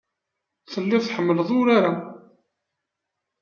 Telliḍ 0.71 1.01
tḥemmleḍ 1.03 1.49
urar-a. 1.59 1.91